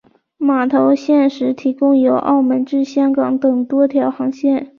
[0.39, 4.67] 码头现时提供由澳门至香港等多条航线。